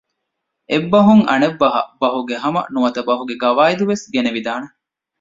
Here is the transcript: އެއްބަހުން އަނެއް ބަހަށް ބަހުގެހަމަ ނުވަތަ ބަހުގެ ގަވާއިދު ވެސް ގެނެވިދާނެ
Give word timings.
އެއްބަހުން 0.71 1.23
އަނެއް 1.29 1.57
ބަހަށް 1.61 1.91
ބަހުގެހަމަ 2.01 2.61
ނުވަތަ 2.73 3.01
ބަހުގެ 3.07 3.35
ގަވާއިދު 3.43 3.83
ވެސް 3.89 4.03
ގެނެވިދާނެ 4.13 4.67